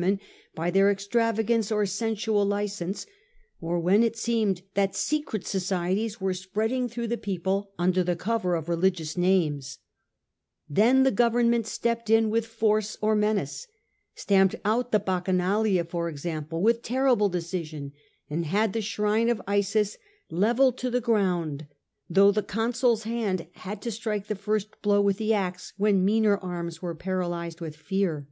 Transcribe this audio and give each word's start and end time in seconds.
men 0.00 0.18
by 0.54 0.70
their 0.70 0.90
extravagance 0.90 1.70
or 1.70 1.84
sensual 1.84 2.42
licence, 2.46 3.04
or 3.60 3.78
when 3.78 4.02
it 4.02 4.16
seemed 4.16 4.62
that 4.72 4.96
secret 4.96 5.46
societies 5.46 6.18
were 6.18 6.32
spreading 6.32 6.88
through 6.88 7.04
which 7.06 7.10
were 7.18 7.18
people 7.18 7.72
under 7.78 8.02
the 8.02 8.16
cover 8.16 8.54
of 8.54 8.66
religious 8.66 9.18
names, 9.18 9.76
only 9.76 9.76
feebly 9.76 9.82
Then 10.76 11.02
the 11.02 11.10
government 11.10 11.66
stepped 11.66 12.08
in 12.08 12.30
with 12.30 12.46
force 12.46 12.96
^ 12.96 12.98
or 13.02 13.14
menace, 13.14 13.66
stamped 14.14 14.54
out 14.64 14.90
the 14.90 15.00
Bacchanalia, 15.00 15.84
for 15.84 16.04
power, 16.04 16.08
example, 16.08 16.62
with 16.62 16.80
terrible 16.80 17.28
decision, 17.28 17.92
and 18.30 18.46
had 18.46 18.72
the 18.72 18.80
shrine 18.80 19.28
of 19.28 19.42
Isis 19.46 19.98
levelled 20.30 20.78
to 20.78 20.88
the 20.88 21.02
ground, 21.02 21.66
though 22.08 22.32
the 22.32 22.42
consul's 22.42 23.02
hand 23.02 23.48
had 23.52 23.82
to 23.82 23.90
strike 23.90 24.28
the 24.28 24.34
first 24.34 24.80
blow 24.80 25.02
with 25.02 25.18
the 25.18 25.34
axe 25.34 25.74
when 25.76 26.06
meaner 26.06 26.38
arms 26.38 26.80
were 26.80 26.94
paralysed 26.94 27.60
with 27.60 27.76
fear. 27.76 28.26